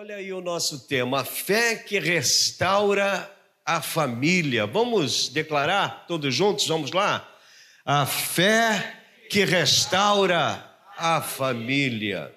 [0.00, 3.28] Olha aí o nosso tema, a fé que restaura
[3.66, 4.64] a família.
[4.64, 6.68] Vamos declarar todos juntos?
[6.68, 7.28] Vamos lá?
[7.84, 8.96] A fé
[9.28, 10.64] que restaura
[10.96, 12.32] a família.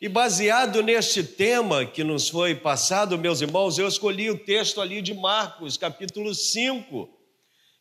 [0.00, 5.02] E baseado neste tema que nos foi passado, meus irmãos, eu escolhi o texto ali
[5.02, 7.10] de Marcos, capítulo 5,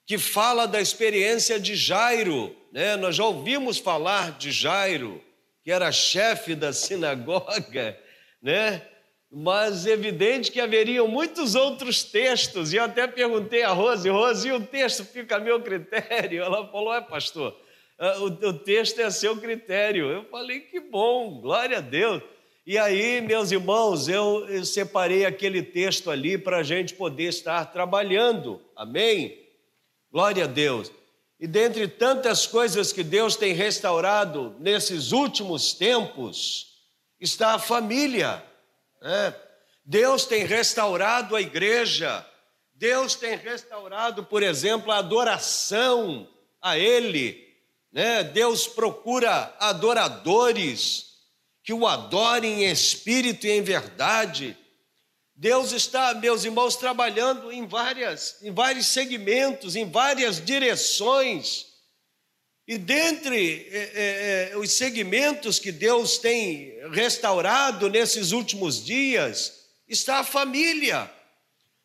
[0.08, 2.58] que fala da experiência de Jairo.
[2.74, 2.96] Né?
[2.96, 5.24] Nós já ouvimos falar de Jairo,
[5.64, 7.96] que era chefe da sinagoga,
[8.42, 8.82] né?
[9.30, 14.52] mas evidente que haveriam muitos outros textos, e eu até perguntei a Rose, Rose, e
[14.54, 16.42] o texto fica a meu critério?
[16.42, 17.56] Ela falou, é pastor,
[18.00, 20.10] ah, o, o texto é a seu critério.
[20.10, 22.22] Eu falei, que bom, glória a Deus.
[22.66, 27.66] E aí, meus irmãos, eu, eu separei aquele texto ali para a gente poder estar
[27.66, 29.42] trabalhando, amém?
[30.12, 30.92] Glória a Deus.
[31.40, 36.77] E dentre tantas coisas que Deus tem restaurado nesses últimos tempos,
[37.20, 38.44] está a família.
[39.02, 39.36] Né?
[39.86, 42.26] Deus tem restaurado a igreja,
[42.74, 46.28] Deus tem restaurado, por exemplo, a adoração
[46.62, 47.48] a Ele
[47.92, 48.24] né?
[48.24, 51.08] Deus procura adoradores
[51.64, 54.58] que o adorem em espírito e em verdade.
[55.36, 61.67] Deus está, meus irmãos, trabalhando em várias, em vários segmentos, em várias direções.
[62.68, 70.20] E dentre é, é, é os segmentos que Deus tem restaurado nesses últimos dias está
[70.20, 71.10] a família.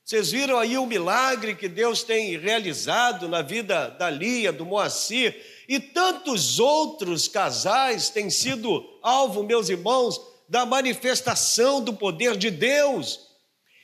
[0.04, 5.40] Vocês viram aí o milagre que Deus tem realizado na vida da Lia, do Moacir,
[5.68, 13.20] e tantos outros casais têm sido alvo, meus irmãos, da manifestação do poder de Deus.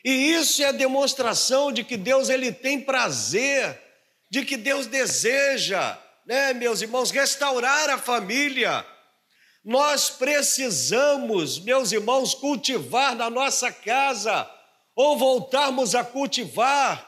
[0.05, 3.81] E isso é demonstração de que Deus ele tem prazer,
[4.29, 5.97] de que Deus deseja,
[6.29, 8.85] né, meus irmãos, restaurar a família.
[9.65, 14.49] Nós precisamos, meus irmãos, cultivar na nossa casa
[14.95, 17.03] ou voltarmos a cultivar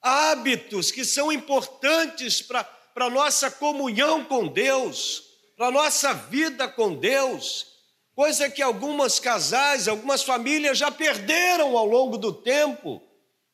[0.00, 5.22] hábitos que são importantes para a nossa comunhão com Deus,
[5.54, 7.66] para a nossa vida com Deus,
[8.14, 13.02] coisa que algumas casais, algumas famílias já perderam ao longo do tempo,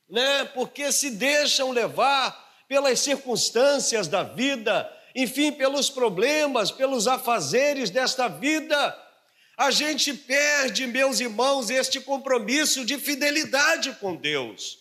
[0.08, 0.44] né?
[0.54, 8.96] Porque se deixam levar pelas circunstâncias da vida, enfim, pelos problemas, pelos afazeres desta vida.
[9.56, 14.78] A gente perde, meus irmãos, este compromisso de fidelidade com Deus.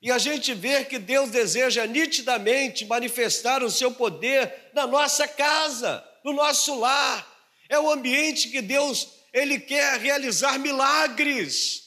[0.00, 6.04] E a gente vê que Deus deseja nitidamente manifestar o seu poder na nossa casa,
[6.24, 7.26] no nosso lar.
[7.68, 11.86] É o ambiente que Deus ele quer realizar milagres.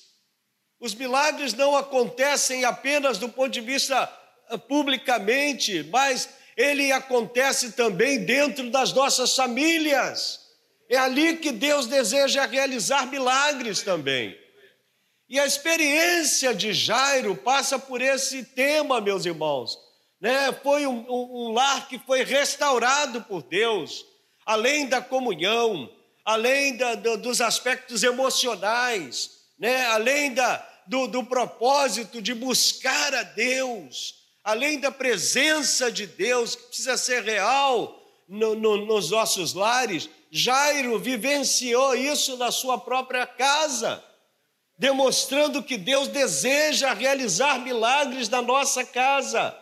[0.79, 4.11] Os milagres não acontecem apenas do ponto de vista
[4.49, 6.29] ah, publicamente, mas
[6.59, 10.41] ele acontece também dentro das nossas famílias.
[10.89, 14.37] É ali que Deus deseja realizar milagres também.
[15.29, 19.77] E a experiência de Jairo passa por esse tema, meus irmãos.
[20.19, 20.51] Né?
[20.61, 24.03] Foi um, um, um lar que foi restaurado por Deus,
[24.45, 25.89] além da comunhão,
[26.25, 29.85] além da, do, dos aspectos emocionais, né?
[29.85, 34.18] além da, do, do propósito de buscar a Deus,
[34.49, 40.09] além da presença de Deus, que precisa ser real no, no, nos nossos lares.
[40.31, 44.03] Jairo vivenciou isso na sua própria casa
[44.79, 49.53] demonstrando que Deus deseja realizar milagres na nossa casa.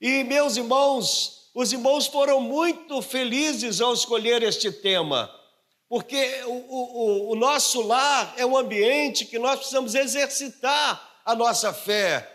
[0.00, 5.30] E, meus irmãos, os irmãos foram muito felizes ao escolher este tema,
[5.88, 11.72] porque o, o, o nosso lar é um ambiente que nós precisamos exercitar a nossa
[11.72, 12.28] fé.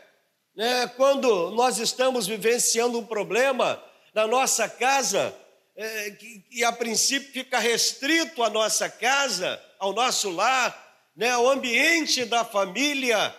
[0.55, 0.87] Né?
[0.95, 3.81] Quando nós estamos vivenciando um problema
[4.13, 5.35] na nossa casa,
[5.75, 10.83] é, que, que a princípio fica restrito à nossa casa, ao nosso lar,
[11.15, 13.35] né, o ambiente da família.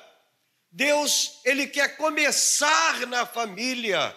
[0.70, 4.14] Deus, Ele quer começar na família.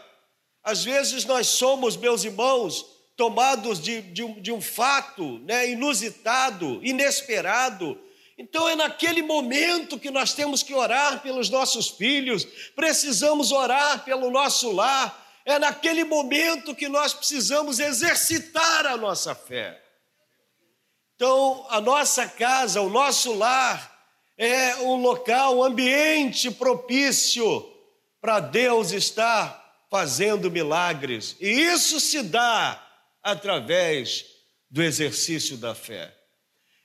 [0.61, 6.79] Às vezes nós somos, meus irmãos, tomados de, de, um, de um fato né, inusitado,
[6.83, 7.99] inesperado.
[8.39, 14.31] Então é naquele momento que nós temos que orar pelos nossos filhos, precisamos orar pelo
[14.31, 19.83] nosso lar, é naquele momento que nós precisamos exercitar a nossa fé.
[21.15, 23.93] Então, a nossa casa, o nosso lar,
[24.37, 27.69] é um local, um ambiente propício
[28.21, 31.35] para Deus estar fazendo milagres.
[31.41, 32.81] E isso se dá
[33.21, 34.23] através
[34.71, 36.18] do exercício da fé.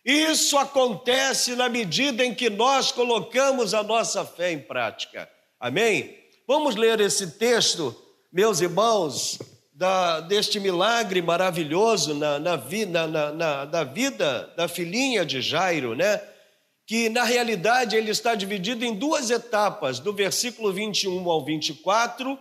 [0.05, 5.29] Isso acontece na medida em que nós colocamos a nossa fé em prática.
[5.59, 6.19] Amém?
[6.47, 7.97] Vamos ler esse texto,
[8.31, 9.39] meus irmãos,
[9.73, 12.56] da, deste milagre maravilhoso na, na,
[13.33, 16.21] na, na, vida da filhinha de Jairo, né?
[16.87, 22.39] que na realidade ele está dividido em duas etapas, do versículo 21 ao 24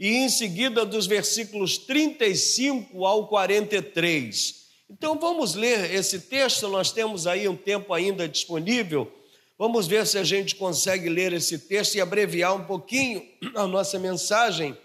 [0.00, 4.63] e em seguida dos versículos 35 ao 43.
[4.88, 9.10] Então vamos ler esse texto, nós temos aí um tempo ainda disponível.
[9.56, 13.98] Vamos ver se a gente consegue ler esse texto e abreviar um pouquinho a nossa
[13.98, 14.76] mensagem,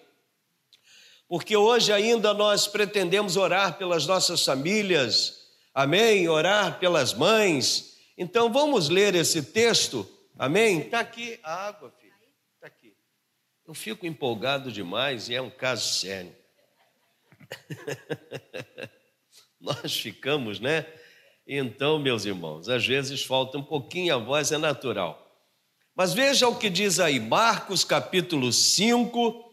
[1.27, 6.29] porque hoje ainda nós pretendemos orar pelas nossas famílias, amém?
[6.29, 7.97] Orar pelas mães.
[8.17, 10.07] Então vamos ler esse texto,
[10.37, 10.81] amém?
[10.81, 12.13] Está aqui a água, filho,
[12.55, 12.95] está aqui.
[13.67, 16.35] Eu fico empolgado demais e é um caso sério.
[19.61, 20.85] nós ficamos, né?
[21.45, 25.25] Então, meus irmãos, às vezes falta um pouquinho a voz, é natural.
[25.95, 29.51] Mas veja o que diz aí, Marcos capítulo 5.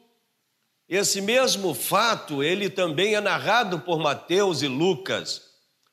[0.88, 5.43] Esse mesmo fato, ele também é narrado por Mateus e Lucas.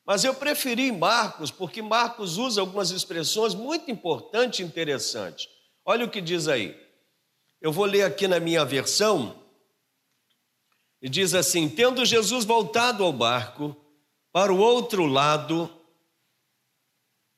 [0.05, 5.47] Mas eu preferi Marcos, porque Marcos usa algumas expressões muito importantes e interessantes.
[5.85, 6.77] Olha o que diz aí.
[7.61, 9.41] Eu vou ler aqui na minha versão.
[11.01, 13.75] E diz assim: Tendo Jesus voltado ao barco,
[14.33, 15.69] para o outro lado,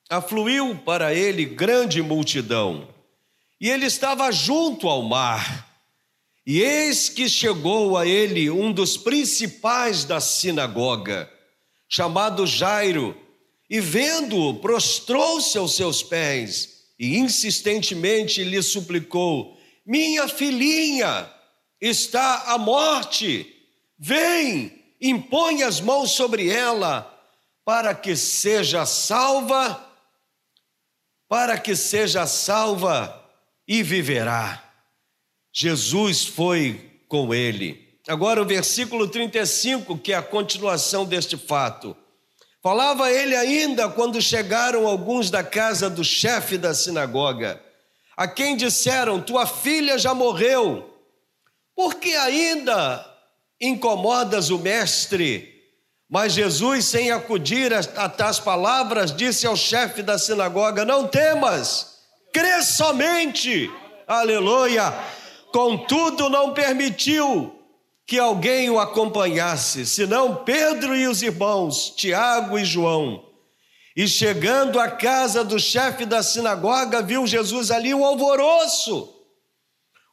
[0.09, 2.87] afluiu para ele grande multidão,
[3.59, 5.69] e ele estava junto ao mar.
[6.47, 11.29] E eis que chegou a ele um dos principais da sinagoga,
[11.89, 13.17] chamado Jairo,
[13.69, 21.29] e vendo-o, prostrou-se aos seus pés e insistentemente lhe suplicou: Minha filhinha
[21.81, 23.53] está à morte,
[23.97, 27.11] vem impõe as mãos sobre ela,
[27.63, 29.83] para que seja salva,
[31.27, 33.23] para que seja salva
[33.67, 34.63] e viverá.
[35.51, 37.99] Jesus foi com ele.
[38.07, 41.95] Agora o versículo 35, que é a continuação deste fato.
[42.61, 47.61] Falava ele ainda quando chegaram alguns da casa do chefe da sinagoga,
[48.17, 50.93] a quem disseram: Tua filha já morreu,
[51.75, 53.14] porque ainda
[53.59, 55.53] incomodas o mestre.
[56.09, 61.97] Mas Jesus, sem acudir a tais palavras, disse ao chefe da sinagoga: Não temas,
[62.31, 63.71] crê somente.
[64.07, 64.93] Aleluia.
[65.51, 67.51] Contudo, não permitiu
[68.05, 73.25] que alguém o acompanhasse, senão Pedro e os irmãos, Tiago e João.
[73.95, 79.11] E chegando à casa do chefe da sinagoga, viu Jesus ali um alvoroço.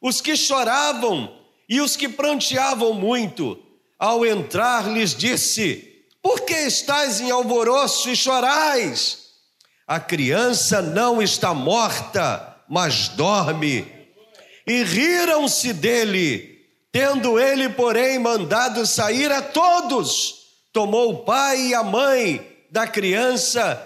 [0.01, 1.42] Os que choravam
[1.73, 3.57] e os que pranteavam muito,
[3.97, 9.29] ao entrar, lhes disse: Por que estáis em alvoroço e chorais?
[9.87, 13.91] A criança não está morta, mas dorme.
[14.67, 20.43] E riram-se dele, tendo ele, porém, mandado sair a todos.
[20.71, 23.81] Tomou o pai e a mãe da criança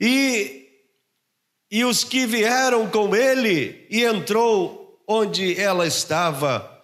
[0.00, 0.66] e,
[1.70, 6.76] e os que vieram com ele, e entrou onde ela estava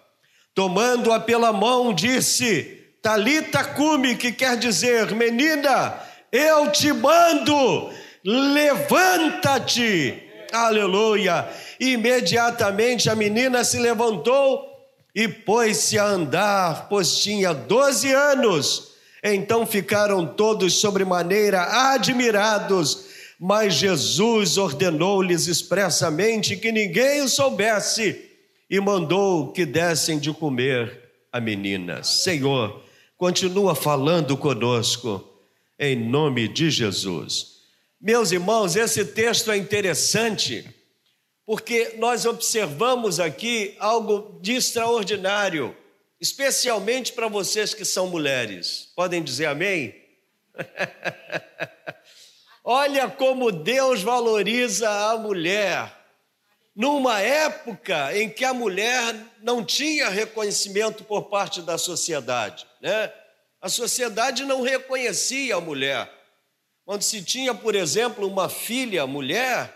[0.55, 5.93] Tomando-a pela mão, disse: Talita cume, que quer dizer, menina,
[6.31, 7.91] eu te mando,
[8.23, 10.23] levanta-te.
[10.53, 11.45] Aleluia.
[11.77, 14.65] Imediatamente a menina se levantou
[15.13, 18.93] e pôs-se a andar, pois tinha doze anos.
[19.21, 28.24] Então ficaram todos sobremaneira admirados, mas Jesus ordenou-lhes expressamente que ninguém o soubesse
[28.69, 32.03] e mandou que dessem de comer a menina.
[32.03, 32.83] Senhor,
[33.17, 35.23] continua falando conosco,
[35.77, 37.55] em nome de Jesus.
[37.99, 40.65] Meus irmãos, esse texto é interessante,
[41.45, 45.75] porque nós observamos aqui algo de extraordinário,
[46.19, 48.91] especialmente para vocês que são mulheres.
[48.95, 49.95] Podem dizer amém?
[52.63, 56.04] Olha como Deus valoriza a mulher
[56.75, 63.13] numa época em que a mulher não tinha reconhecimento por parte da sociedade, né?
[63.61, 66.11] A sociedade não reconhecia a mulher.
[66.83, 69.73] Quando se tinha, por exemplo, uma filha mulher,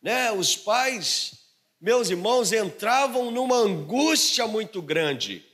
[0.00, 1.38] né, os pais,
[1.80, 5.44] meus irmãos, entravam numa angústia muito grande,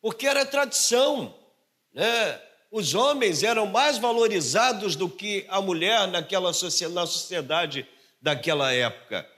[0.00, 1.34] porque era tradição,
[1.92, 2.40] né?
[2.70, 7.86] Os homens eram mais valorizados do que a mulher naquela na sociedade
[8.20, 9.33] daquela época.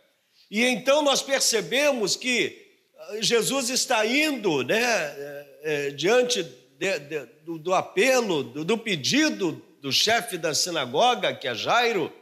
[0.50, 2.66] E então nós percebemos que
[2.98, 4.76] ah, Jesus está indo né,
[5.62, 11.46] é, diante de, de, do, do, apelo, do, do pedido do chefe da sinagoga, que
[11.46, 12.12] é Jairo,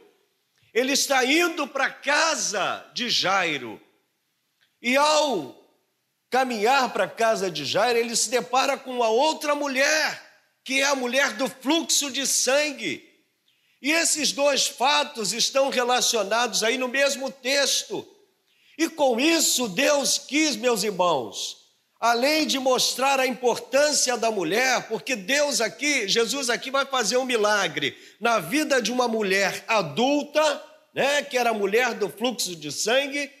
[0.73, 3.81] ele está indo para a casa de Jairo.
[4.81, 5.55] E ao
[6.29, 10.21] caminhar para a casa de Jairo, ele se depara com uma outra mulher,
[10.63, 13.07] que é a mulher do fluxo de sangue.
[13.81, 18.05] E esses dois fatos estão relacionados aí no mesmo texto.
[18.77, 21.57] E com isso, Deus quis, meus irmãos,
[21.99, 27.25] além de mostrar a importância da mulher, porque Deus aqui, Jesus aqui vai fazer um
[27.25, 30.63] milagre na vida de uma mulher adulta,
[30.93, 33.31] né, que era a mulher do fluxo de sangue,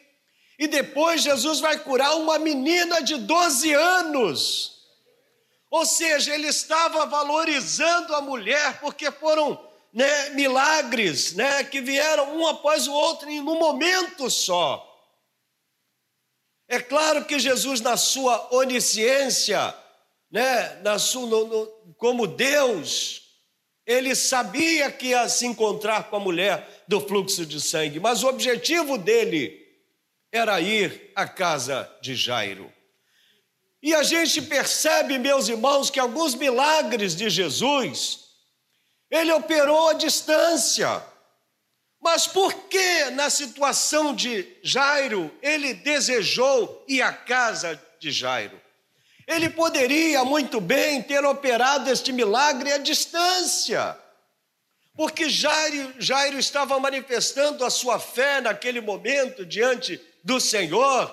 [0.57, 4.75] e depois Jesus vai curar uma menina de 12 anos.
[5.69, 9.59] Ou seja, ele estava valorizando a mulher porque foram
[9.93, 14.94] né, milagres né, que vieram um após o outro em um momento só.
[16.67, 19.73] É claro que Jesus, na sua onisciência,
[20.31, 21.67] né, na sua, no, no,
[21.97, 23.21] como Deus,
[23.85, 28.27] ele sabia que ia se encontrar com a mulher do fluxo de sangue, mas o
[28.27, 29.63] objetivo dele
[30.31, 32.73] era ir à casa de Jairo.
[33.81, 38.21] E a gente percebe, meus irmãos, que alguns milagres de Jesus,
[39.11, 41.03] ele operou à distância.
[42.05, 48.61] Mas por que na situação de Jairo ele desejou ir à casa de Jairo?
[49.25, 53.97] Ele poderia muito bem ter operado este milagre à distância,
[54.95, 61.11] porque Jairo, Jairo estava manifestando a sua fé naquele momento diante do Senhor,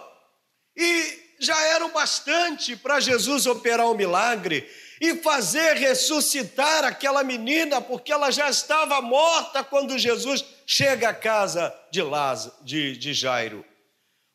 [0.76, 4.70] e já era o bastante para Jesus operar o um milagre
[5.00, 11.74] e fazer ressuscitar aquela menina, porque ela já estava morta quando Jesus chega à casa
[11.90, 13.64] de, Lázaro, de, de Jairo.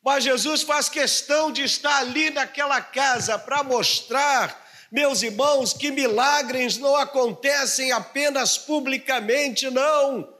[0.04, 6.78] Mas Jesus faz questão de estar ali naquela casa para mostrar, meus irmãos, que milagres
[6.78, 10.34] não acontecem apenas publicamente, não.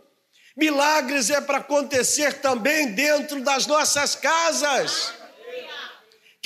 [0.56, 5.17] Milagres é para acontecer também dentro das nossas casas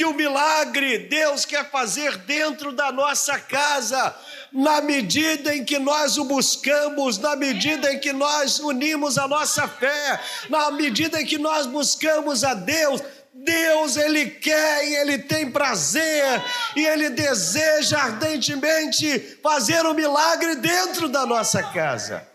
[0.02, 4.16] que o milagre Deus quer fazer dentro da nossa casa,
[4.52, 9.68] na medida em que nós o buscamos, na medida em que nós unimos a nossa
[9.68, 13.00] fé, na medida em que nós buscamos a Deus.
[13.32, 16.42] Deus, Ele quer e Ele tem prazer
[16.76, 22.28] e Ele deseja ardentemente fazer um milagre dentro da nossa casa.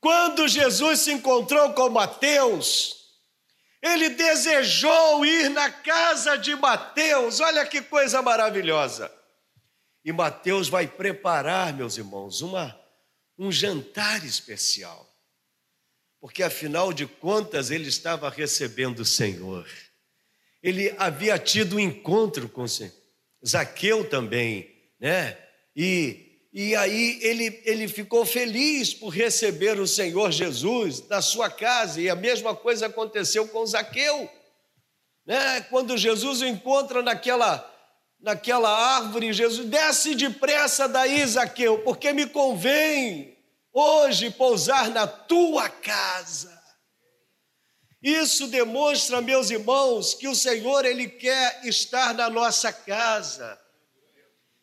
[0.00, 2.99] Quando Jesus se encontrou com Mateus,
[3.82, 9.10] ele desejou ir na casa de Mateus, olha que coisa maravilhosa.
[10.04, 12.78] E Mateus vai preparar, meus irmãos, uma,
[13.38, 15.08] um jantar especial,
[16.20, 19.66] porque afinal de contas ele estava recebendo o Senhor.
[20.62, 22.92] Ele havia tido um encontro com o Senhor,
[23.46, 24.70] Zaqueu também,
[25.00, 25.38] né?
[25.74, 32.00] E e aí ele, ele ficou feliz por receber o Senhor Jesus na sua casa,
[32.00, 34.28] e a mesma coisa aconteceu com Zaqueu.
[35.24, 35.60] Né?
[35.70, 37.64] Quando Jesus o encontra naquela,
[38.20, 43.38] naquela árvore, Jesus desce depressa daí, Zaqueu, porque me convém
[43.72, 46.58] hoje pousar na tua casa.
[48.02, 53.60] Isso demonstra, meus irmãos, que o Senhor ele quer estar na nossa casa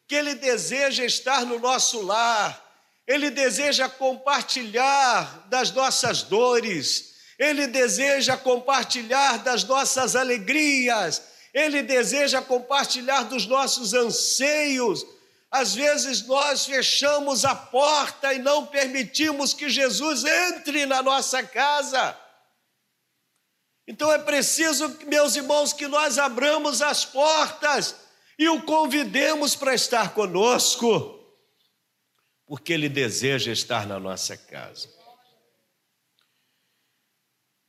[0.08, 2.64] que Ele deseja estar no nosso lar,
[3.06, 11.22] Ele deseja compartilhar das nossas dores, Ele deseja compartilhar das nossas alegrias,
[11.54, 15.06] Ele deseja compartilhar dos nossos anseios.
[15.52, 22.18] Às vezes nós fechamos a porta e não permitimos que Jesus entre na nossa casa.
[23.88, 28.07] Então é preciso, meus irmãos, que nós abramos as portas
[28.38, 31.20] e o convidemos para estar conosco,
[32.46, 34.96] porque ele deseja estar na nossa casa.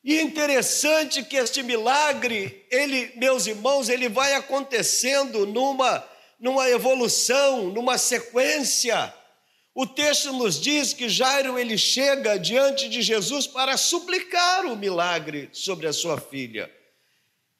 [0.04, 6.06] E é interessante que este milagre, ele, meus irmãos, ele vai acontecendo numa,
[6.38, 9.12] numa evolução, numa sequência.
[9.74, 15.48] O texto nos diz que Jairo ele chega diante de Jesus para suplicar o milagre
[15.52, 16.77] sobre a sua filha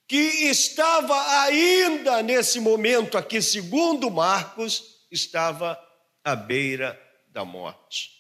[0.09, 5.79] que estava ainda nesse momento aqui, segundo Marcos, estava
[6.25, 6.99] à beira
[7.29, 8.17] da morte.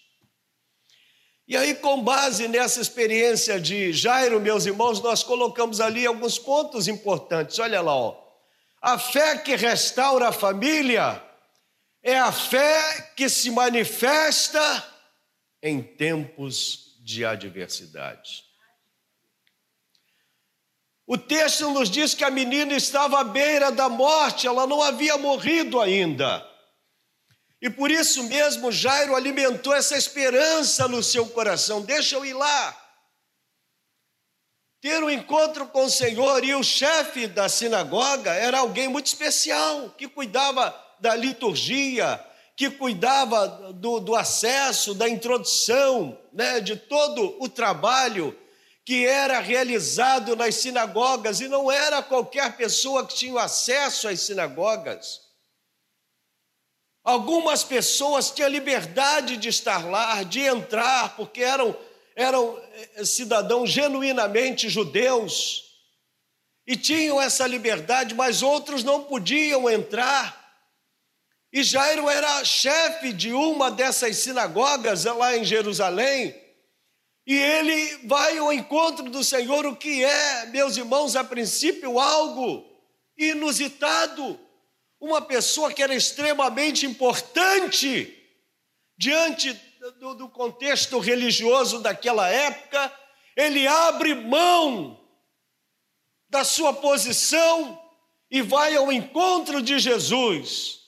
[1.47, 6.87] E aí, com base nessa experiência de Jairo, meus irmãos, nós colocamos ali alguns pontos
[6.87, 7.59] importantes.
[7.59, 8.23] Olha lá, ó.
[8.83, 11.23] A fé que restaura a família
[12.03, 14.61] é a fé que se manifesta
[15.63, 18.48] em tempos de adversidade.
[21.11, 25.17] O texto nos diz que a menina estava à beira da morte, ela não havia
[25.17, 26.47] morrido ainda.
[27.63, 32.77] E por isso mesmo Jairo alimentou essa esperança no seu coração: deixa eu ir lá,
[34.83, 36.45] ter um encontro com o Senhor.
[36.45, 42.23] E o chefe da sinagoga era alguém muito especial, que cuidava da liturgia,
[42.55, 48.39] que cuidava do, do acesso, da introdução, né, de todo o trabalho
[48.89, 55.21] que era realizado nas sinagogas, e não era qualquer pessoa que tinha acesso às sinagogas.
[57.05, 61.77] Algumas pessoas tinham liberdade de estar lá, de entrar, porque eram,
[62.17, 62.59] eram
[62.95, 65.65] eh, cidadãos genuinamente judeus
[66.67, 70.65] e tinham essa liberdade, mas outros não podiam entrar.
[71.53, 76.48] E Jairo era chefe de uma dessas sinagogas lá em Jerusalém,
[77.29, 82.65] e ele vai ao encontro do Senhor, o que é, meus irmãos, a princípio algo
[83.19, 84.41] inusitado.
[84.99, 88.17] Uma pessoa que era extremamente importante
[88.97, 89.53] diante
[90.01, 92.91] do, do contexto religioso daquela época,
[93.37, 94.99] ele abre mão
[96.31, 97.79] da sua posição
[98.31, 100.79] e vai ao encontro de Jesus,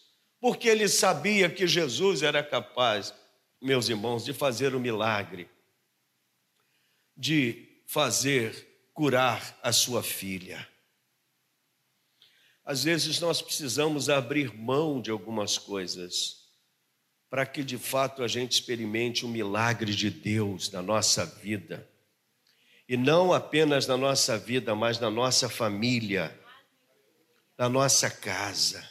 [0.40, 3.12] porque ele sabia que Jesus era capaz,
[3.60, 5.46] meus irmãos, de fazer o um milagre,
[7.20, 10.66] de fazer curar a sua filha.
[12.64, 16.46] Às vezes nós precisamos abrir mão de algumas coisas
[17.28, 21.86] para que de fato a gente experimente o milagre de Deus na nossa vida.
[22.88, 26.34] E não apenas na nossa vida, mas na nossa família,
[27.58, 28.82] na nossa casa.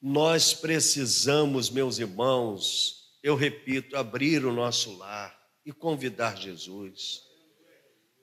[0.00, 7.22] Nós precisamos, meus irmãos, eu repito, abrir o nosso lar e convidar Jesus.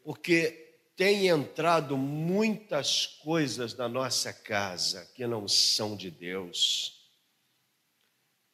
[0.04, 7.12] Porque tem entrado muitas coisas na nossa casa que não são de Deus.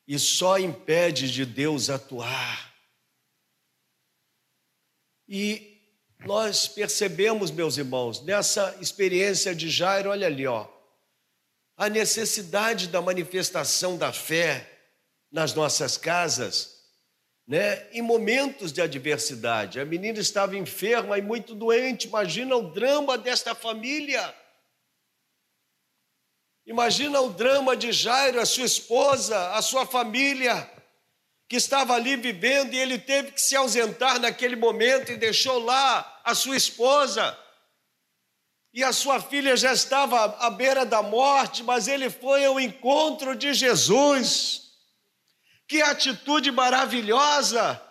[0.08, 2.74] E só impede de Deus atuar.
[5.28, 5.82] E
[6.26, 10.68] nós percebemos, meus irmãos, nessa experiência de Jairo, olha ali, ó,
[11.78, 14.70] a necessidade da manifestação da fé
[15.32, 16.73] nas nossas casas,
[17.54, 17.86] né?
[17.92, 19.80] Em momentos de adversidade.
[19.80, 22.08] A menina estava enferma e muito doente.
[22.08, 24.36] Imagina o drama desta família.
[26.66, 30.68] Imagina o drama de Jairo, a sua esposa, a sua família
[31.48, 36.22] que estava ali vivendo e ele teve que se ausentar naquele momento e deixou lá
[36.24, 37.38] a sua esposa.
[38.74, 43.36] E a sua filha já estava à beira da morte, mas ele foi ao encontro
[43.36, 44.63] de Jesus.
[45.68, 47.82] Que atitude maravilhosa!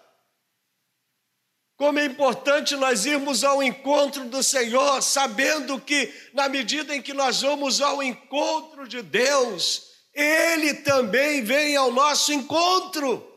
[1.77, 7.13] Como é importante nós irmos ao encontro do Senhor, sabendo que, na medida em que
[7.13, 9.83] nós vamos ao encontro de Deus,
[10.15, 13.29] Ele também vem ao nosso encontro.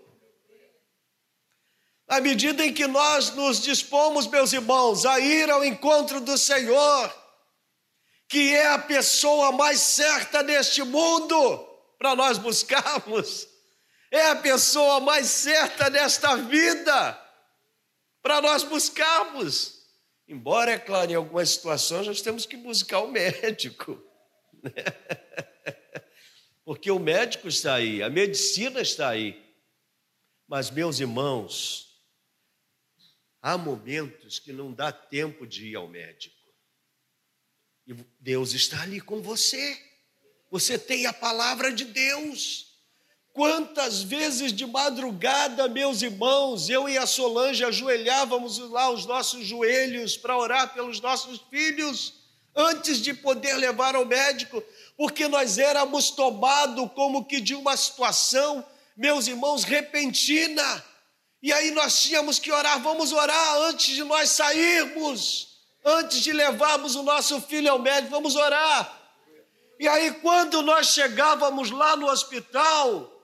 [2.08, 7.26] À medida em que nós nos dispomos, meus irmãos, a ir ao encontro do Senhor,
[8.30, 11.68] que é a pessoa mais certa neste mundo
[11.98, 13.48] para nós buscarmos,
[14.16, 17.22] é a pessoa mais certa nesta vida
[18.22, 19.86] para nós buscarmos.
[20.28, 24.02] Embora, é claro, em algumas situações nós temos que buscar o médico,
[24.64, 24.72] né?
[26.66, 29.44] porque o médico está aí, a medicina está aí.
[30.48, 31.86] Mas, meus irmãos,
[33.46, 36.36] Há momentos que não dá tempo de ir ao médico.
[37.86, 39.80] E Deus está ali com você.
[40.50, 42.75] Você tem a palavra de Deus.
[43.36, 50.16] Quantas vezes de madrugada, meus irmãos, eu e a Solange ajoelhávamos lá os nossos joelhos
[50.16, 52.14] para orar pelos nossos filhos,
[52.56, 54.64] antes de poder levar ao médico,
[54.98, 60.84] porque nós éramos tomados como que de uma situação, meus irmãos, repentina
[61.46, 66.96] e aí nós tínhamos que orar, vamos orar antes de nós sairmos, antes de levarmos
[66.96, 69.00] o nosso filho ao médico, vamos orar.
[69.80, 73.15] E aí, quando nós chegávamos lá no hospital,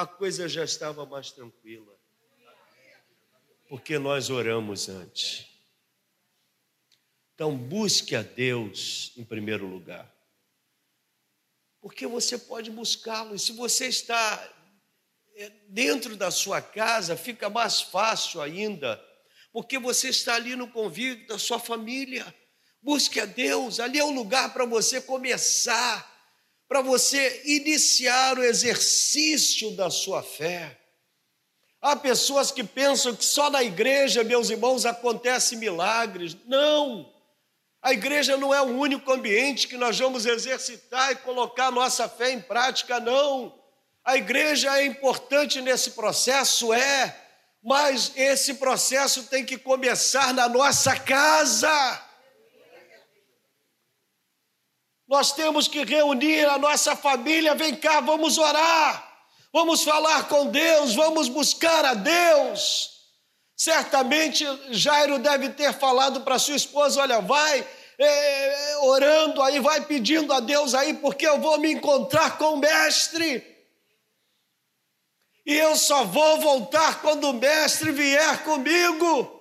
[0.00, 1.94] a coisa já estava mais tranquila,
[3.68, 5.46] porque nós oramos antes.
[7.34, 10.10] Então, busque a Deus em primeiro lugar,
[11.82, 14.42] porque você pode buscá-lo, e se você está
[15.36, 18.98] é, dentro da sua casa fica mais fácil ainda,
[19.52, 22.34] porque você está ali no convívio da sua família.
[22.80, 26.09] Busque a Deus, ali é o lugar para você começar,
[26.70, 30.78] para você iniciar o exercício da sua fé.
[31.82, 36.36] Há pessoas que pensam que só na igreja, meus irmãos, acontecem milagres.
[36.46, 37.12] Não!
[37.82, 42.30] A igreja não é o único ambiente que nós vamos exercitar e colocar nossa fé
[42.30, 43.52] em prática, não.
[44.04, 47.20] A igreja é importante nesse processo, é,
[47.64, 52.00] mas esse processo tem que começar na nossa casa.
[55.10, 59.10] Nós temos que reunir a nossa família, vem cá, vamos orar.
[59.52, 62.90] Vamos falar com Deus, vamos buscar a Deus.
[63.56, 67.66] Certamente Jairo deve ter falado para sua esposa: olha, vai
[67.98, 72.58] é, orando aí, vai pedindo a Deus aí, porque eu vou me encontrar com o
[72.58, 73.44] Mestre.
[75.44, 79.40] E eu só vou voltar quando o Mestre vier comigo.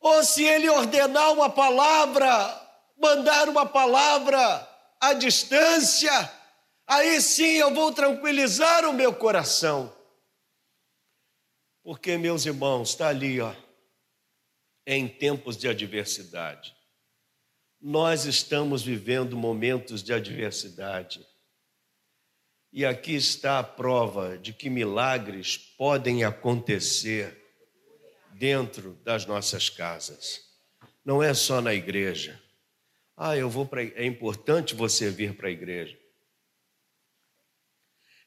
[0.00, 2.67] Ou se ele ordenar uma palavra,
[2.98, 4.68] mandar uma palavra
[5.00, 6.10] à distância,
[6.86, 9.94] aí sim eu vou tranquilizar o meu coração.
[11.82, 13.54] Porque, meus irmãos, está ali, ó,
[14.86, 16.74] em tempos de adversidade.
[17.80, 21.24] Nós estamos vivendo momentos de adversidade.
[22.72, 27.38] E aqui está a prova de que milagres podem acontecer
[28.32, 30.42] dentro das nossas casas.
[31.04, 32.38] Não é só na igreja.
[33.20, 35.98] Ah, eu vou para é importante você vir para a igreja.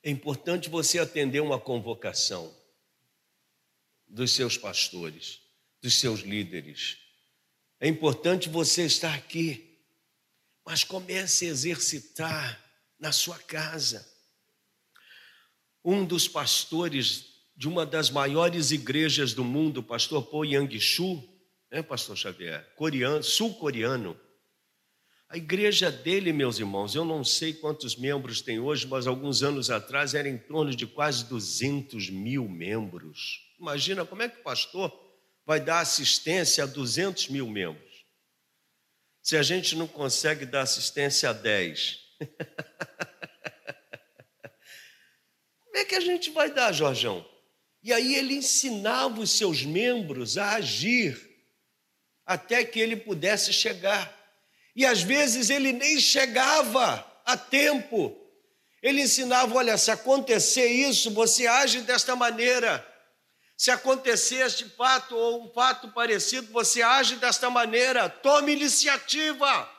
[0.03, 2.53] É importante você atender uma convocação
[4.05, 5.39] dos seus pastores,
[5.81, 6.97] dos seus líderes.
[7.79, 9.79] É importante você estar aqui,
[10.65, 12.61] mas comece a exercitar
[12.99, 14.05] na sua casa.
[15.85, 21.23] Um dos pastores de uma das maiores igrejas do mundo, pastor Po Yang-shu,
[21.71, 22.75] né, pastor Xavier?
[22.75, 24.19] Coreano, sul-coreano.
[25.31, 29.69] A igreja dele, meus irmãos, eu não sei quantos membros tem hoje, mas alguns anos
[29.69, 33.39] atrás era em torno de quase 200 mil membros.
[33.57, 34.91] Imagina como é que o pastor
[35.45, 38.05] vai dar assistência a 200 mil membros.
[39.21, 41.97] Se a gente não consegue dar assistência a 10.
[45.63, 47.25] como é que a gente vai dar, Jorjão?
[47.81, 51.17] E aí ele ensinava os seus membros a agir
[52.25, 54.19] até que ele pudesse chegar.
[54.75, 58.17] E às vezes ele nem chegava a tempo.
[58.81, 62.87] Ele ensinava: olha, se acontecer isso, você age desta maneira.
[63.57, 68.09] Se acontecer este fato ou um fato parecido, você age desta maneira.
[68.09, 69.69] Tome iniciativa.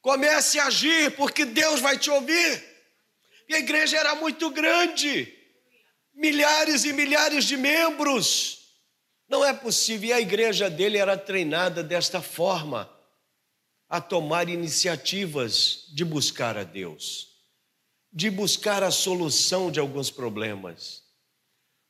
[0.00, 2.64] Comece a agir, porque Deus vai te ouvir.
[3.48, 5.30] E a igreja era muito grande
[6.14, 8.60] milhares e milhares de membros.
[9.28, 10.10] Não é possível.
[10.10, 12.90] E a igreja dele era treinada desta forma,
[13.94, 17.28] a tomar iniciativas de buscar a Deus,
[18.12, 21.04] de buscar a solução de alguns problemas.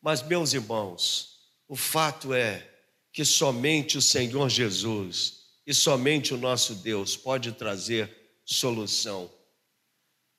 [0.03, 2.71] Mas, meus irmãos, o fato é
[3.11, 8.15] que somente o Senhor Jesus e somente o nosso Deus pode trazer
[8.45, 9.33] solução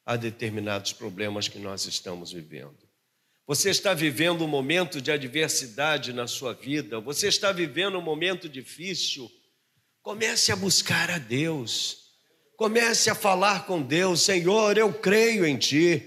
[0.05, 2.77] a determinados problemas que nós estamos vivendo.
[3.47, 8.47] Você está vivendo um momento de adversidade na sua vida, você está vivendo um momento
[8.47, 9.31] difícil.
[10.05, 11.97] Comece a buscar a Deus,
[12.55, 15.99] comece a falar com Deus: Senhor, eu creio em Ti,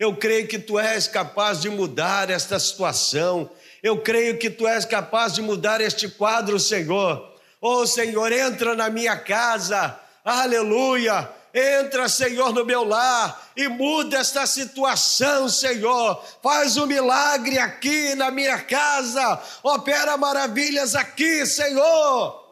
[0.00, 3.48] eu creio que Tu és capaz de mudar esta situação,
[3.84, 7.36] eu creio que Tu és capaz de mudar este quadro, Senhor.
[7.60, 14.44] Oh, Senhor, entra na minha casa, aleluia Entra, Senhor, no meu lar e muda esta
[14.46, 16.22] situação, Senhor.
[16.42, 19.40] Faz um milagre aqui na minha casa.
[19.62, 22.45] Opera maravilhas aqui, Senhor.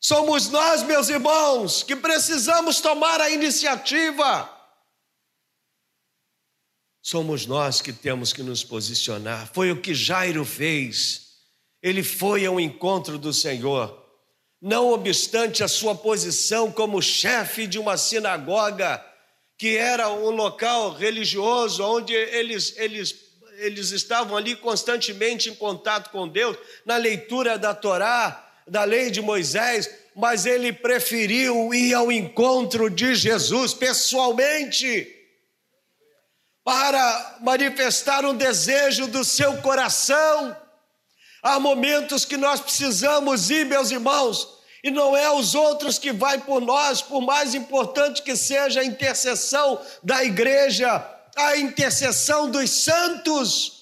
[0.00, 4.50] Somos nós, meus irmãos, que precisamos tomar a iniciativa.
[7.02, 9.50] Somos nós que temos que nos posicionar.
[9.52, 11.28] Foi o que Jairo fez.
[11.82, 14.00] Ele foi ao encontro do Senhor
[14.60, 19.02] não obstante a sua posição como chefe de uma sinagoga,
[19.56, 23.14] que era um local religioso onde eles, eles,
[23.58, 29.20] eles estavam ali constantemente em contato com Deus, na leitura da Torá, da lei de
[29.20, 35.12] Moisés, mas ele preferiu ir ao encontro de Jesus pessoalmente
[36.64, 40.56] para manifestar um desejo do seu coração.
[41.42, 46.38] Há momentos que nós precisamos ir, meus irmãos, e não é os outros que vai
[46.38, 51.04] por nós, por mais importante que seja a intercessão da igreja,
[51.36, 53.80] a intercessão dos santos,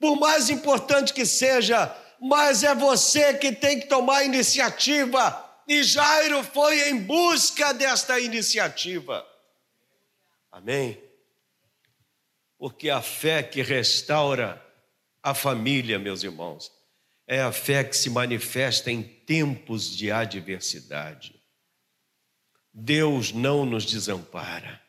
[0.00, 5.60] por mais importante que seja, mas é você que tem que tomar a iniciativa.
[5.66, 9.26] E Jairo foi em busca desta iniciativa.
[10.52, 11.02] Amém?
[12.56, 14.64] Porque a fé que restaura
[15.20, 16.70] a família, meus irmãos,
[17.26, 21.42] é a fé que se manifesta em tempos de adversidade.
[22.72, 24.80] Deus não nos desampara.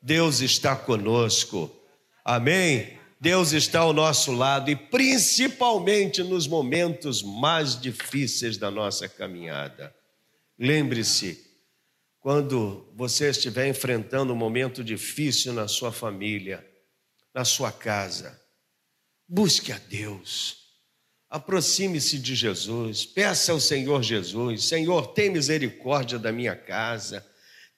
[0.00, 1.70] Deus está conosco.
[2.24, 2.97] Amém?
[3.20, 9.94] Deus está ao nosso lado e principalmente nos momentos mais difíceis da nossa caminhada.
[10.56, 11.44] Lembre-se,
[12.20, 16.64] quando você estiver enfrentando um momento difícil na sua família,
[17.34, 18.40] na sua casa,
[19.26, 20.58] busque a Deus.
[21.28, 27.26] Aproxime-se de Jesus, peça ao Senhor Jesus: Senhor, tem misericórdia da minha casa,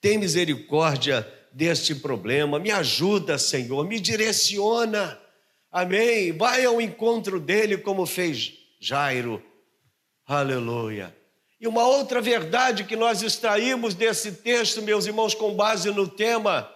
[0.01, 5.20] tem misericórdia deste problema, me ajuda, Senhor, me direciona.
[5.71, 6.33] Amém.
[6.33, 9.43] Vai ao encontro dele como fez Jairo.
[10.27, 11.17] Aleluia.
[11.61, 16.73] E uma outra verdade que nós extraímos desse texto, meus irmãos, com base no tema,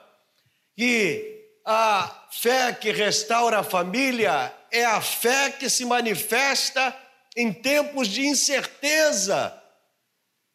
[0.76, 6.94] que a fé que restaura a família é a fé que se manifesta
[7.36, 9.58] em tempos de incerteza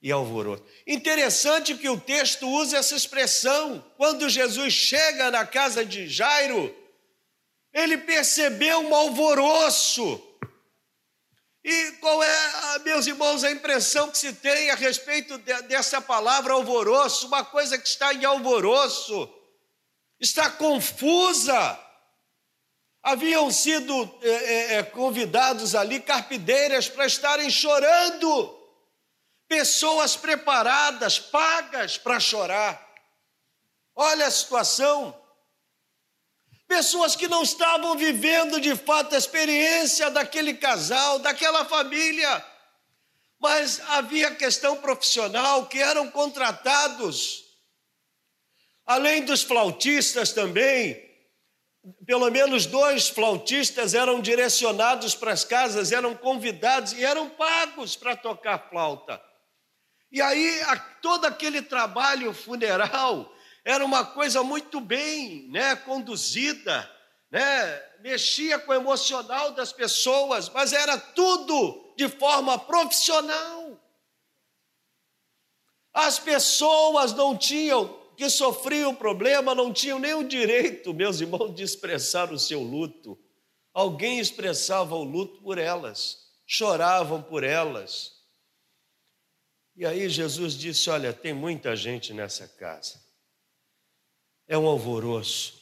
[0.01, 0.63] e alvoroço.
[0.87, 3.83] Interessante que o texto usa essa expressão.
[3.97, 6.73] Quando Jesus chega na casa de Jairo,
[7.73, 10.25] ele percebeu um alvoroço.
[11.63, 16.53] E qual é, meus irmãos, a impressão que se tem a respeito de, dessa palavra
[16.53, 17.27] alvoroço?
[17.27, 19.29] Uma coisa que está em alvoroço,
[20.19, 21.79] está confusa.
[23.03, 28.57] Haviam sido é, é, é convidados ali carpideiras para estarem chorando,
[29.47, 32.89] pessoas preparadas, pagas para chorar.
[33.95, 35.18] Olha a situação.
[36.69, 42.45] Pessoas que não estavam vivendo de fato a experiência daquele casal, daquela família,
[43.39, 47.43] mas havia questão profissional que eram contratados.
[48.85, 50.95] Além dos flautistas também,
[52.05, 58.15] pelo menos dois flautistas eram direcionados para as casas, eram convidados e eram pagos para
[58.15, 59.19] tocar flauta.
[60.11, 60.61] E aí,
[61.01, 66.89] todo aquele trabalho funeral era uma coisa muito bem né, conduzida,
[67.29, 73.79] né, mexia com o emocional das pessoas, mas era tudo de forma profissional.
[75.93, 81.53] As pessoas não tinham, que sofriam o problema, não tinham nem o direito, meus irmãos,
[81.53, 83.17] de expressar o seu luto.
[83.73, 88.13] Alguém expressava o luto por elas, choravam por elas.
[89.75, 93.08] E aí Jesus disse: Olha, tem muita gente nessa casa
[94.49, 95.61] é um alvoroço.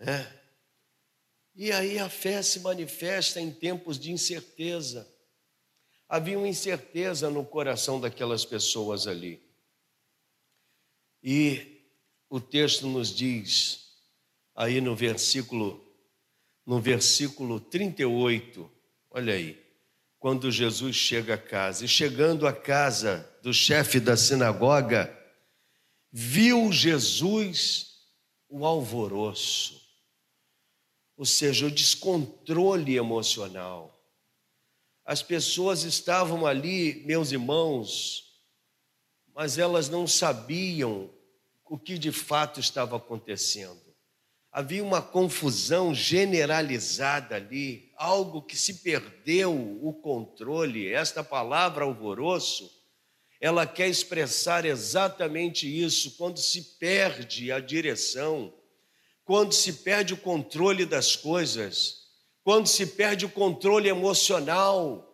[0.00, 0.26] É.
[1.54, 5.08] E aí a fé se manifesta em tempos de incerteza.
[6.08, 9.40] Havia uma incerteza no coração daquelas pessoas ali.
[11.22, 11.86] E
[12.28, 13.92] o texto nos diz,
[14.56, 15.80] aí no versículo,
[16.66, 18.68] no versículo 38,
[19.10, 19.62] olha aí,
[20.18, 25.21] quando Jesus chega a casa, e chegando à casa do chefe da sinagoga,
[26.12, 27.92] viu Jesus
[28.48, 29.80] o alvoroço,
[31.16, 33.98] ou seja, o descontrole emocional.
[35.04, 38.24] As pessoas estavam ali, meus irmãos,
[39.34, 41.10] mas elas não sabiam
[41.64, 43.80] o que de fato estava acontecendo.
[44.52, 50.92] Havia uma confusão generalizada ali, algo que se perdeu o controle.
[50.92, 52.70] Esta palavra alvoroço
[53.42, 58.54] ela quer expressar exatamente isso, quando se perde a direção,
[59.24, 62.02] quando se perde o controle das coisas,
[62.44, 65.12] quando se perde o controle emocional.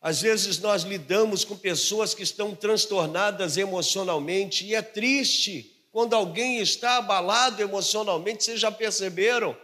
[0.00, 6.60] Às vezes nós lidamos com pessoas que estão transtornadas emocionalmente e é triste quando alguém
[6.60, 9.56] está abalado emocionalmente, vocês já perceberam?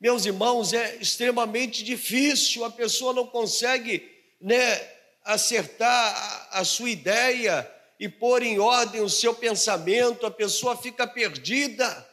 [0.00, 4.10] Meus irmãos, é extremamente difícil, a pessoa não consegue,
[4.40, 4.93] né,
[5.24, 12.06] acertar a sua ideia e pôr em ordem o seu pensamento, a pessoa fica perdida,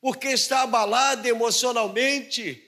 [0.00, 2.64] porque está abalada emocionalmente,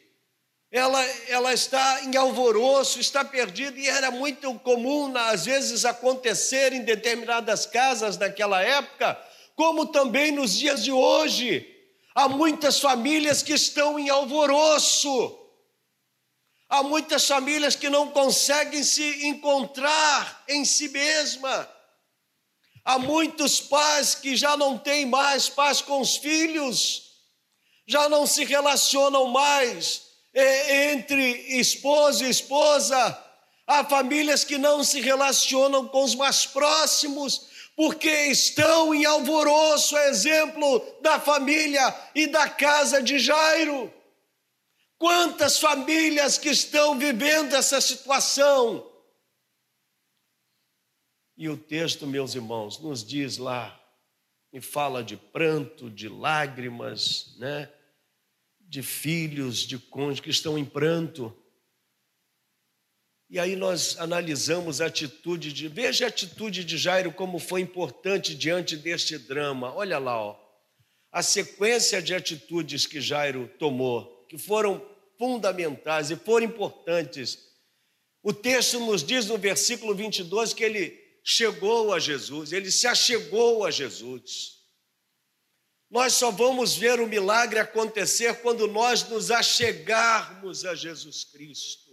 [0.70, 6.82] ela, ela está em alvoroço, está perdida, e era muito comum, às vezes, acontecer em
[6.82, 9.18] determinadas casas naquela época,
[9.56, 11.66] como também nos dias de hoje.
[12.14, 15.36] Há muitas famílias que estão em alvoroço,
[16.70, 21.68] Há muitas famílias que não conseguem se encontrar em si mesma.
[22.84, 27.10] Há muitos pais que já não têm mais paz com os filhos,
[27.88, 30.02] já não se relacionam mais
[30.32, 31.20] é, entre
[31.58, 33.18] esposo e esposa.
[33.66, 40.86] Há famílias que não se relacionam com os mais próximos, porque estão em alvoroço, exemplo
[41.00, 43.92] da família e da casa de Jairo.
[45.00, 48.86] Quantas famílias que estão vivendo essa situação?
[51.34, 53.82] E o texto, meus irmãos, nos diz lá,
[54.52, 57.72] e fala de pranto, de lágrimas, né?
[58.58, 61.34] de filhos, de cônjuges que estão em pranto.
[63.30, 65.66] E aí nós analisamos a atitude de.
[65.66, 69.72] Veja a atitude de Jairo como foi importante diante deste drama.
[69.74, 70.38] Olha lá, ó.
[71.10, 74.89] A sequência de atitudes que Jairo tomou, que foram
[75.20, 77.38] fundamentais e foram importantes.
[78.22, 83.66] O texto nos diz no versículo 22 que ele chegou a Jesus, ele se achegou
[83.66, 84.58] a Jesus.
[85.90, 91.90] Nós só vamos ver o milagre acontecer quando nós nos achegarmos a Jesus Cristo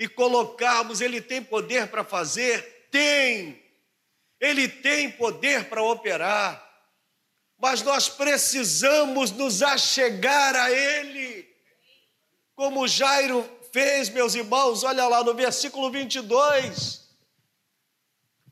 [0.00, 2.88] e colocarmos, Ele tem poder para fazer?
[2.90, 3.62] Tem.
[4.40, 6.66] Ele tem poder para operar.
[7.58, 11.19] Mas nós precisamos nos achegar a Ele.
[12.60, 13.42] Como Jairo
[13.72, 17.00] fez, meus irmãos, olha lá no versículo 22.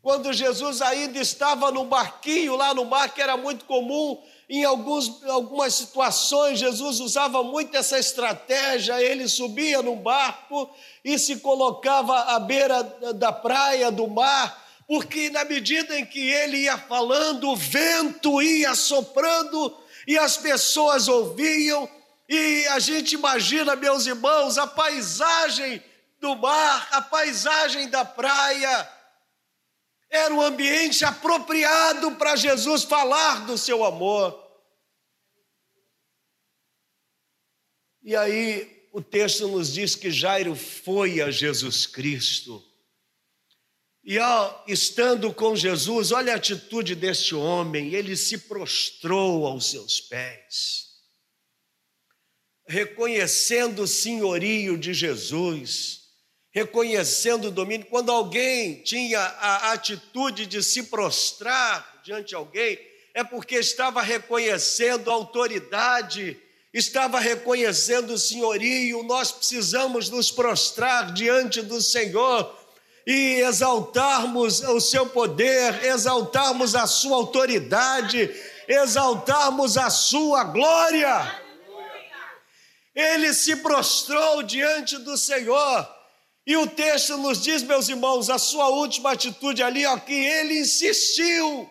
[0.00, 4.18] Quando Jesus ainda estava no barquinho lá no mar, que era muito comum
[4.48, 8.98] em alguns, algumas situações, Jesus usava muito essa estratégia.
[8.98, 10.70] Ele subia no barco
[11.04, 12.82] e se colocava à beira
[13.14, 18.74] da praia, do mar, porque na medida em que ele ia falando, o vento ia
[18.74, 21.97] soprando e as pessoas ouviam.
[22.28, 25.82] E a gente imagina, meus irmãos, a paisagem
[26.20, 28.92] do mar, a paisagem da praia.
[30.10, 34.46] Era um ambiente apropriado para Jesus falar do seu amor.
[38.02, 42.64] E aí o texto nos diz que Jairo foi a Jesus Cristo.
[44.02, 50.00] E ó, estando com Jesus, olha a atitude deste homem, ele se prostrou aos seus
[50.00, 50.87] pés,
[52.68, 56.02] reconhecendo o senhorio de Jesus,
[56.50, 57.86] reconhecendo o domínio.
[57.86, 62.78] Quando alguém tinha a atitude de se prostrar diante de alguém,
[63.14, 66.36] é porque estava reconhecendo a autoridade
[66.72, 72.56] estava reconhecendo o senhorio, nós precisamos nos prostrar diante do Senhor
[73.06, 78.30] e exaltarmos o seu poder, exaltarmos a sua autoridade,
[78.68, 81.47] exaltarmos a sua glória.
[82.98, 85.88] Ele se prostrou diante do Senhor.
[86.44, 90.58] E o texto nos diz, meus irmãos, a sua última atitude ali, ó, que ele
[90.58, 91.70] insistiu.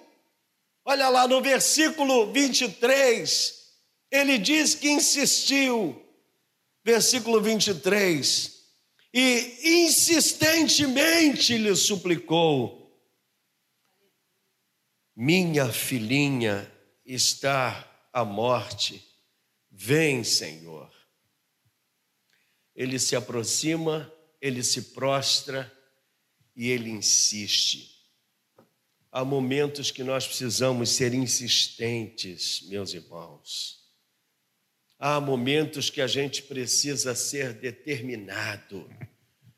[0.85, 3.55] Olha lá no versículo 23.
[4.09, 6.01] Ele diz que insistiu,
[6.81, 8.63] versículo 23,
[9.13, 12.97] e insistentemente lhe suplicou:
[15.13, 16.71] Minha filhinha
[17.05, 19.05] está à morte,
[19.69, 20.96] vem, Senhor.
[22.77, 25.71] Ele se aproxima, ele se prostra
[26.55, 27.97] e ele insiste.
[29.11, 33.83] Há momentos que nós precisamos ser insistentes, meus irmãos.
[34.99, 38.87] Há momentos que a gente precisa ser determinado.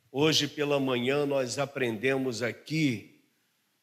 [0.10, 3.22] Hoje pela manhã nós aprendemos aqui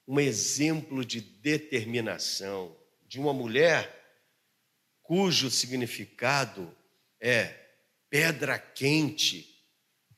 [0.08, 2.74] um exemplo de determinação
[3.06, 3.92] de uma mulher
[5.02, 6.74] cujo significado
[7.20, 7.65] é
[8.10, 9.54] pedra quente.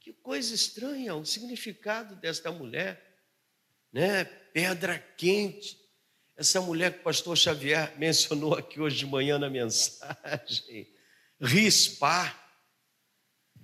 [0.00, 3.20] Que coisa estranha o significado desta mulher,
[3.92, 4.24] né?
[4.24, 5.78] Pedra quente.
[6.36, 10.88] Essa mulher que o pastor Xavier mencionou aqui hoje de manhã na mensagem
[11.40, 12.34] Rispa.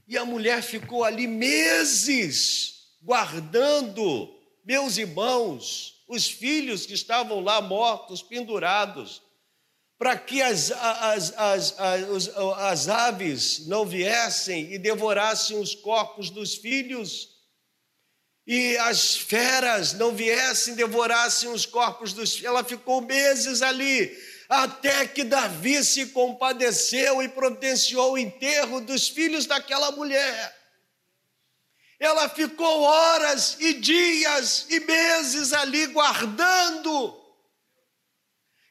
[0.07, 4.35] E a mulher ficou ali meses guardando,
[4.65, 9.23] meus irmãos, os filhos que estavam lá mortos, pendurados,
[10.05, 16.57] para que as, as, as, as, as aves não viessem e devorassem os corpos dos
[16.57, 17.31] filhos,
[18.47, 22.45] e as feras não viessem e devorassem os corpos dos filhos.
[22.45, 24.15] Ela ficou meses ali
[24.47, 30.55] até que Davi se compadeceu e providenciou o enterro dos filhos daquela mulher.
[31.99, 37.24] Ela ficou horas e dias e meses ali guardando.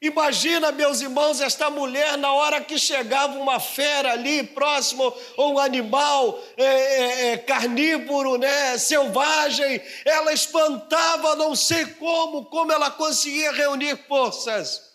[0.03, 5.59] Imagina, meus irmãos, esta mulher, na hora que chegava uma fera ali próximo, ou um
[5.59, 13.53] animal é, é, é carnívoro, né, selvagem, ela espantava, não sei como, como ela conseguia
[13.53, 14.91] reunir forças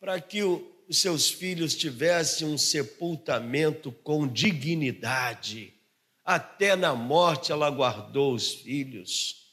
[0.00, 5.74] para que os seus filhos tivessem um sepultamento com dignidade.
[6.24, 9.43] Até na morte ela guardou os filhos.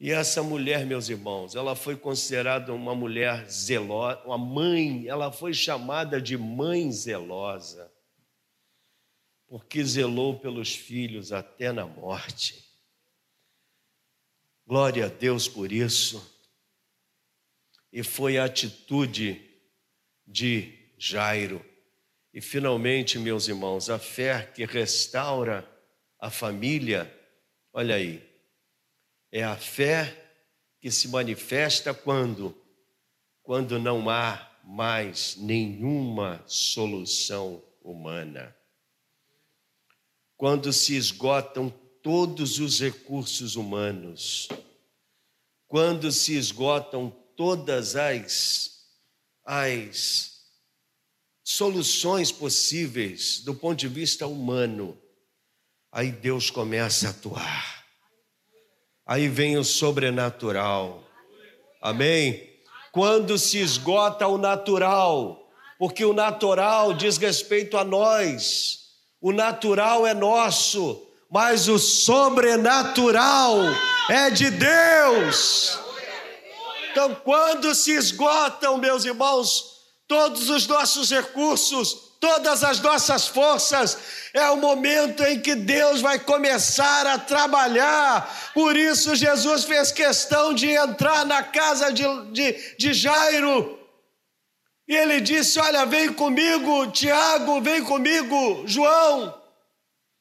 [0.00, 5.52] E essa mulher, meus irmãos, ela foi considerada uma mulher zelosa, uma mãe, ela foi
[5.52, 7.92] chamada de mãe zelosa,
[9.46, 12.64] porque zelou pelos filhos até na morte.
[14.66, 16.40] Glória a Deus por isso
[17.92, 19.50] e foi a atitude
[20.26, 21.62] de Jairo.
[22.32, 25.68] E finalmente, meus irmãos, a fé que restaura
[26.18, 27.12] a família,
[27.72, 28.29] olha aí,
[29.32, 30.16] é a fé
[30.80, 32.56] que se manifesta quando
[33.42, 38.54] quando não há mais nenhuma solução humana.
[40.36, 41.68] Quando se esgotam
[42.00, 44.48] todos os recursos humanos,
[45.66, 48.86] quando se esgotam todas as,
[49.44, 50.42] as
[51.42, 54.96] soluções possíveis do ponto de vista humano,
[55.90, 57.79] aí Deus começa a atuar.
[59.10, 61.02] Aí vem o sobrenatural.
[61.82, 62.48] Amém?
[62.92, 65.50] Quando se esgota o natural,
[65.80, 68.82] porque o natural diz respeito a nós,
[69.20, 73.56] o natural é nosso, mas o sobrenatural
[74.08, 75.76] é de Deus.
[76.92, 83.98] Então, quando se esgotam, meus irmãos, todos os nossos recursos, todas as nossas forças,
[84.34, 88.52] é o momento em que Deus vai começar a trabalhar.
[88.52, 93.78] Por isso, Jesus fez questão de entrar na casa de, de, de Jairo.
[94.86, 99.42] E ele disse: Olha, vem comigo, Tiago, vem comigo, João,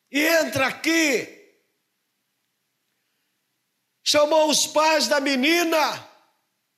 [0.10, 1.36] e entra aqui.
[4.02, 6.08] Chamou os pais da menina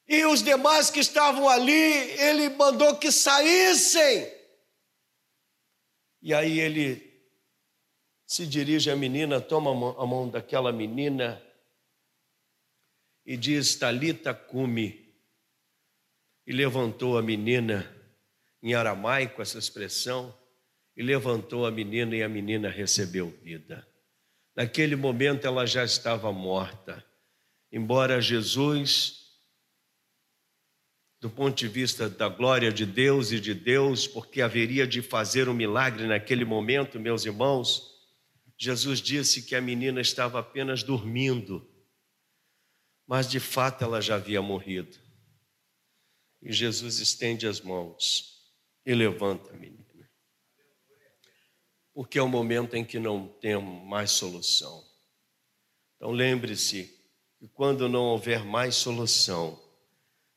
[0.07, 1.71] e os demais que estavam ali,
[2.19, 4.40] ele mandou que saíssem.
[6.21, 7.11] E aí ele
[8.25, 11.41] se dirige à menina, toma a mão daquela menina
[13.25, 15.01] e diz: Talita cumi.
[16.45, 17.89] E levantou a menina,
[18.61, 20.35] em aramaico essa expressão,
[20.97, 23.87] e levantou a menina e a menina recebeu vida.
[24.55, 27.05] Naquele momento ela já estava morta.
[27.71, 29.20] Embora Jesus
[31.21, 35.47] do ponto de vista da glória de Deus e de Deus, porque haveria de fazer
[35.47, 37.91] um milagre naquele momento, meus irmãos.
[38.57, 41.69] Jesus disse que a menina estava apenas dormindo,
[43.05, 44.97] mas de fato ela já havia morrido.
[46.41, 48.41] E Jesus estende as mãos
[48.83, 49.85] e levanta a menina.
[51.93, 54.83] Porque é o momento em que não tem mais solução.
[55.97, 56.99] Então lembre-se
[57.37, 59.61] que quando não houver mais solução,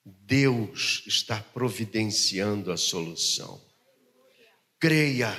[0.05, 3.61] Deus está providenciando a solução.
[4.79, 5.35] Creia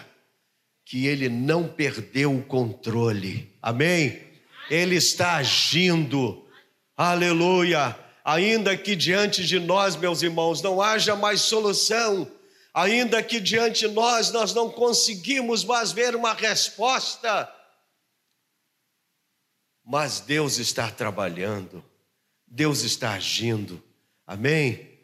[0.83, 4.21] que Ele não perdeu o controle, amém?
[4.69, 6.47] Ele está agindo,
[6.97, 7.97] aleluia.
[8.23, 12.31] Ainda que diante de nós, meus irmãos, não haja mais solução,
[12.73, 17.51] ainda que diante de nós nós não conseguimos mais ver uma resposta,
[19.85, 21.85] mas Deus está trabalhando,
[22.47, 23.81] Deus está agindo.
[24.25, 24.99] Amém?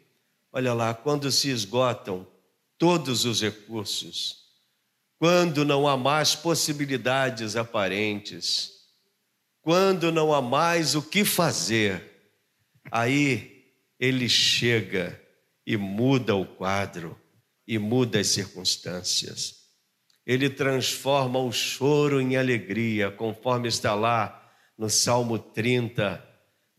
[0.52, 2.26] Olha lá, quando se esgotam
[2.76, 4.42] todos os recursos,
[5.18, 8.72] quando não há mais possibilidades aparentes,
[9.60, 12.02] quando não há mais o que fazer,
[12.90, 13.64] aí
[14.00, 15.20] ele chega
[15.64, 17.16] e muda o quadro
[17.66, 19.62] e muda as circunstâncias.
[20.26, 26.20] Ele transforma o choro em alegria, conforme está lá no Salmo 30,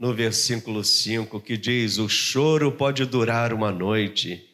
[0.04, 4.46] no versículo 5, que diz: O choro pode durar uma noite,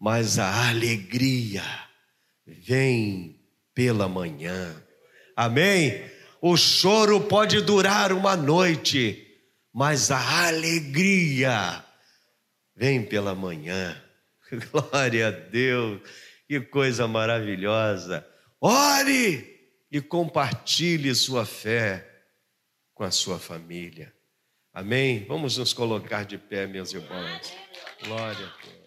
[0.00, 1.62] mas a alegria
[2.46, 3.38] vem
[3.74, 4.82] pela manhã.
[5.36, 6.02] Amém?
[6.40, 9.26] O choro pode durar uma noite,
[9.74, 11.84] mas a alegria
[12.74, 14.02] vem pela manhã.
[14.72, 16.00] Glória a Deus,
[16.48, 18.26] que coisa maravilhosa.
[18.58, 19.54] Ore
[19.92, 22.08] e compartilhe sua fé
[22.94, 24.16] com a sua família.
[24.78, 25.24] Amém?
[25.26, 27.52] Vamos nos colocar de pé, meus irmãos.
[28.04, 28.77] Glória a Deus.